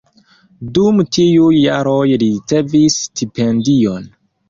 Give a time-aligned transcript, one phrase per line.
[0.77, 4.15] Dum tiuj jaroj li ricevis stipendion.